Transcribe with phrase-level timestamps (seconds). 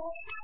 [0.00, 0.37] Oh.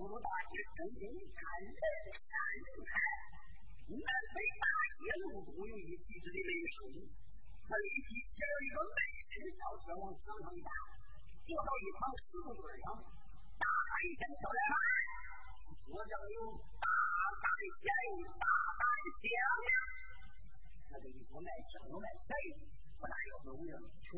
[0.00, 2.92] 葫芦大街，正经看人看人看，
[4.00, 4.00] 南
[4.32, 4.64] 北大
[4.96, 7.04] 街路都有一旗子的美女，
[7.68, 8.96] 他立即接了一个美
[9.28, 10.72] 人轿车往墙上一搭，
[11.44, 12.96] 坐到一旁石头墩上，
[13.60, 14.60] 大喊一声：“小来
[15.92, 16.32] 我叫你
[16.80, 16.88] 大
[17.36, 17.44] 胆
[17.76, 17.84] 下
[18.40, 18.48] 大
[18.80, 19.72] 胆下呀！”
[20.96, 22.32] 那个一说卖香又卖菜，
[22.96, 24.16] 不但有路人吃，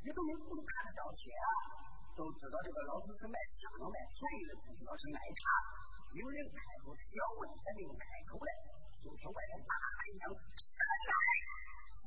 [0.00, 1.92] 也都没不看得着钱啊。
[2.14, 5.42] 都知道这个老子是卖香的卖便宜的，不知道是卖茶。
[6.14, 7.10] 有人开口小
[7.42, 8.50] 问，他没有开口来，
[9.02, 11.12] 就听外面大喊一声：“来来！”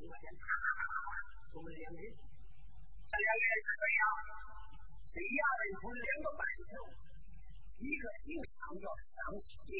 [0.00, 1.12] 我先啪啪啪啪啪，
[1.52, 2.00] 送了两人。
[2.08, 4.02] 这两个人是谁呀？
[5.12, 6.72] 是衙门中两个班头，
[7.84, 9.76] 一个姓张叫张世杰，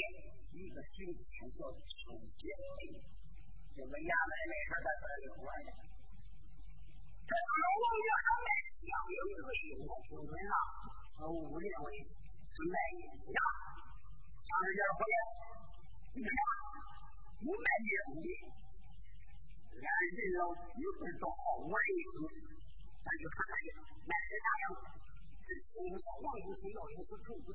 [0.53, 3.01] 一个姓钱叫邱建飞。
[3.73, 5.73] 这个衙门没事在这里管呢。
[7.29, 8.49] 这老王爷他卖
[8.81, 10.57] 香烟这个业务听准了，
[11.29, 13.05] 我误认为是卖烟
[13.37, 13.41] 呀。
[14.49, 15.17] 张世杰回来，
[16.17, 16.33] 你看，
[17.45, 18.27] 你卖烟的，
[19.77, 22.17] 俺人老几岁都好玩一次，
[23.05, 23.77] 咱就看看去，
[24.09, 24.97] 卖的咋样？
[25.45, 27.53] 这从小王不是要有是住不，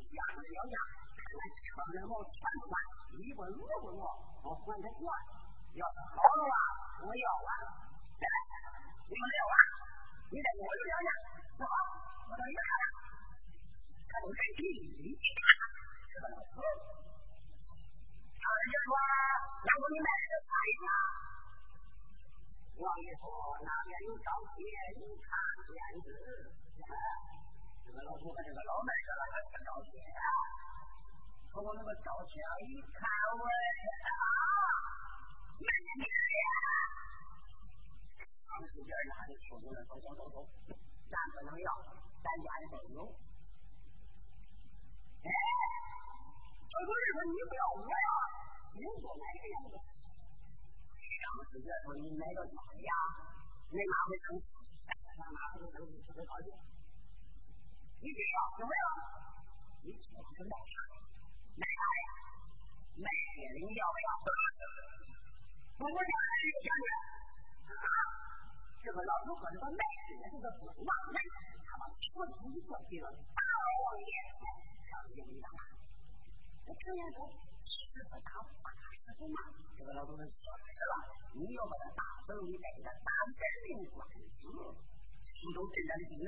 [3.18, 4.06] 一问二问我，
[4.46, 5.02] 我还他钱。
[5.74, 6.54] 要是好的话，
[7.02, 7.50] 我要啊。
[8.22, 8.83] 来。
[9.10, 9.56] 你们六啊，
[10.32, 11.10] 你再给我留两下，
[11.60, 11.76] 不好，
[12.30, 12.74] 我到你看看，
[14.08, 14.64] 看我人品，
[15.04, 15.44] 你看，
[16.08, 16.26] 是吧？
[18.40, 18.88] 常人说，
[19.64, 20.52] 那我你卖的菜
[20.82, 20.86] 价？
[22.74, 23.30] 王爷说
[23.62, 24.66] 那边有照片，
[25.22, 25.30] 看
[25.68, 26.10] 片子。
[27.86, 29.94] 这个老头和这个老卖的那个看照片，
[31.54, 32.34] 从我那个照片
[32.66, 33.06] 一看，
[33.36, 34.18] 我啊，
[35.60, 36.10] 没脸呀！
[38.54, 40.46] 当时这拿着手中的走走走走，
[41.10, 41.70] 咱不能要，
[42.22, 43.02] 咱家里都有。
[45.26, 45.34] 哎，
[46.70, 48.10] 这个日本你不要我呀，
[48.78, 49.74] 你说哪个样子？
[49.74, 52.94] 当时这说你买个什么呀？
[53.74, 54.54] 你哪会生气？
[54.86, 55.98] 他哪会生气？
[56.06, 56.54] 特别高兴。
[58.06, 58.86] 你这要怎么样？
[59.82, 60.78] 你说是卖啥？
[61.58, 62.06] 卖啥呀？
[63.02, 64.08] 卖别人要不要？
[65.82, 66.86] 我我家里有钱的
[67.82, 68.03] 啊。
[68.84, 71.18] 这个老头说：“这个卖血这个不往来，
[71.64, 72.20] 他把全部
[72.68, 74.12] 交给了大王爷。
[74.92, 75.64] 上爷你干嘛？
[76.68, 77.24] 这常言说，
[77.64, 79.40] 十不打八十不骂。
[79.80, 80.94] 这个老头子说是了，
[81.32, 83.40] 你要把他大本里带个大本
[83.72, 84.04] 领官
[84.36, 86.28] 司，苏州镇上的兵员，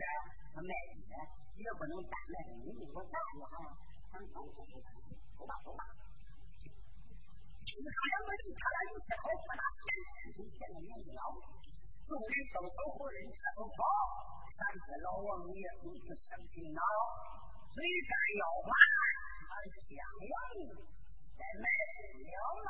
[0.55, 1.11] 他卖血
[1.59, 3.75] 也不能单卖你我大爷哈，
[4.15, 5.83] 咱走走走，走吧走吧。
[7.67, 9.63] 这个常言说，他俩有些好不大，
[10.39, 11.51] 现在年纪老了。”
[12.07, 13.81] 不离手头或者一手包，
[14.53, 16.81] 看起来我们也不是身体挠，
[17.73, 18.73] 虽然有嘛，
[19.49, 20.29] 还是想问
[21.33, 21.67] 人类
[22.21, 22.29] 流
[22.63, 22.69] 浪。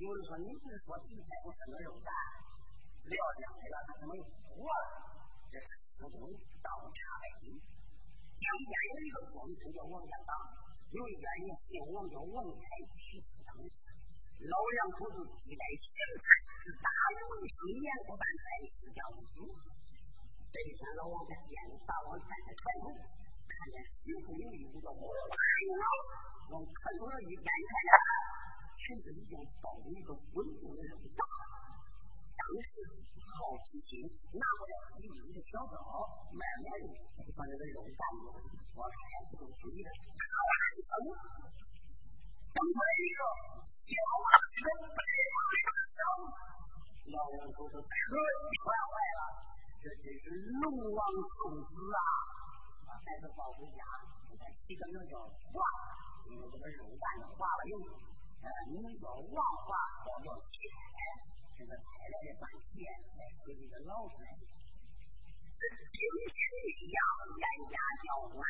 [0.00, 2.10] 有人说你不是说今天我生个肉蛋，
[3.06, 4.74] 聊将来了他怎么又哭了？
[5.52, 5.68] 这是
[6.00, 6.16] 不中
[6.64, 6.98] 倒茶
[7.40, 7.52] 杯。
[7.52, 10.32] 江边有一个官臣叫王家当，
[10.90, 12.64] 有一家人姓王叫王开，
[12.98, 13.76] 娶妻当时。
[14.42, 15.86] 老两口子期待行
[16.18, 16.26] 善，
[16.66, 18.48] 是大有为生，年过半百，
[18.82, 19.38] 自家无子。
[20.50, 22.90] 这一天，老王在店里大王站在船头，
[23.46, 25.38] 看见徐福有一个叫王大
[25.78, 25.86] 老
[26.58, 27.92] 往船头上一眼看见
[28.82, 31.22] 裙子里边包着一个滚动的肉棒。
[32.34, 32.82] 当时
[33.22, 34.02] 好奇心，
[34.34, 35.78] 拿过来一一的小刀，
[36.34, 36.90] 慢慢的
[37.38, 38.26] 把这个肉棒子
[38.74, 38.98] 往开
[39.30, 40.18] 不出去的，咔
[40.50, 40.92] 啦一声，
[42.50, 43.22] 整出来一个。
[43.78, 44.98] 小王子白
[45.30, 46.00] 发的小
[47.14, 49.22] 老两口子可传坏了，
[49.78, 50.26] 这真是
[50.58, 51.00] 龙王
[51.38, 52.02] 送子啊！
[52.86, 53.82] 把孩子抱回家，
[54.26, 55.62] 给他起个名叫华，
[56.26, 57.78] 因为这个肉蛋子化了油，
[58.42, 59.70] 呃，名叫王华，
[60.02, 60.58] 叫叫钱，
[61.54, 62.74] 这个太来的半钱，
[63.14, 64.42] 再给这个老太太，
[65.54, 66.36] 这精神
[66.74, 66.98] 一样，
[67.38, 68.42] 严家教官，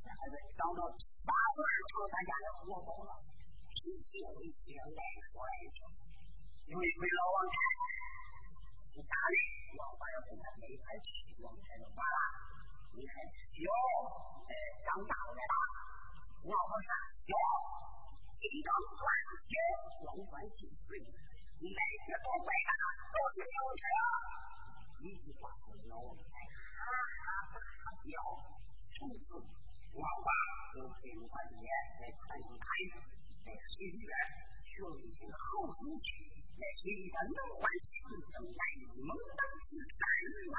[0.00, 0.88] 这孩子长到
[1.20, 3.12] 八岁时候，咱家就活饱了。
[3.68, 5.84] 脾气有一些爱说爱笑，
[6.72, 7.54] 有一回老王太
[8.96, 9.36] 不打理，
[9.76, 12.18] 王华要跟他没法去，王太就完了。
[12.96, 13.20] 你还
[13.52, 13.68] 小，
[14.48, 15.40] 哎，长大了？
[16.48, 16.88] 王华说
[18.44, 19.00] 小，金刚钻
[19.48, 19.56] 小，
[20.04, 22.72] 光钻进水，来去多快啊，
[23.08, 23.82] 都是牛车。
[25.00, 26.84] 一句话说老王太哈
[27.24, 28.12] 哈大笑，
[28.92, 29.32] 从此
[29.96, 30.28] 王华
[30.76, 31.64] 就跟他爹
[32.00, 32.52] 在船上。
[33.44, 34.12] 在水里边
[34.64, 36.08] 学了一些好武器，
[36.60, 38.62] 在水里边能换气，能来。
[39.00, 40.56] 猛当是三人马，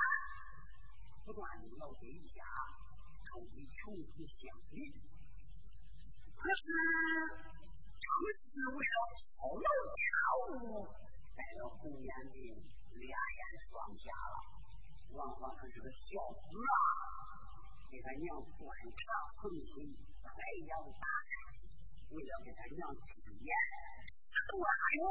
[1.26, 2.42] 不断的老水一下，
[3.26, 4.90] 成为穷途相遇。
[6.36, 6.62] 可是
[8.06, 8.98] 正是为了
[9.34, 10.00] 操劳家
[10.38, 10.86] 务，
[11.34, 12.54] 带了红眼睛，
[13.02, 14.36] 俩眼双瞎了。
[15.18, 16.78] 王华可是个孝子啊，
[17.90, 18.30] 给他娘
[18.62, 18.62] 端
[18.94, 19.02] 茶
[19.42, 19.90] 捧水，
[20.22, 20.38] 还
[20.70, 21.34] 要打柴。
[22.14, 23.02] 为了给他娘吃
[23.42, 23.50] 盐，
[24.54, 25.06] 我还有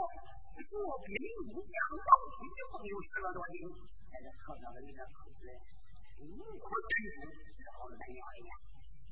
[0.71, 0.73] 做
[1.03, 1.11] 兵
[1.51, 3.69] 武将，老许一共有十多斤，
[4.07, 5.51] 在这喝上了一点口水，
[6.23, 7.27] 五苦真苦，
[7.59, 8.55] 然后再尿一尿。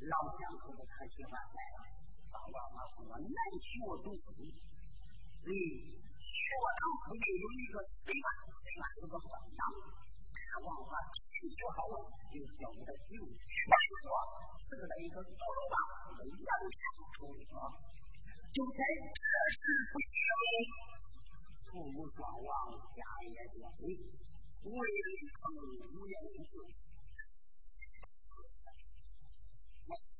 [0.06, 1.78] 老两口子可喜欢来了，
[2.32, 7.76] 到王妈说难学读书，嗯，学堂附近有一个
[8.08, 9.60] 水班，水班有个班长，
[10.32, 13.36] 看王华学好了，就叫他进去
[14.00, 14.16] 说。
[14.64, 15.76] 这个一个走路吧，
[16.08, 16.80] 这个阳山
[17.20, 17.68] 出的说，
[18.48, 18.80] 就在
[19.12, 19.20] 这
[19.52, 19.60] 时
[19.92, 20.32] 不久，
[21.68, 24.72] 父母双亡，家业断绝，未
[25.36, 25.52] 曾
[25.92, 26.56] 无言之事。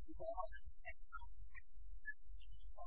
[0.04, 0.44] 您看我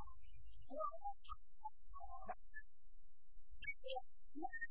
[0.71, 0.81] Thank
[4.35, 4.70] you.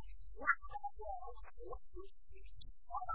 [0.39, 3.13] Mas, agora, eu acredito que, para